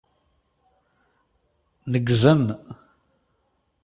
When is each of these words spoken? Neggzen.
Neggzen. 1.91 2.43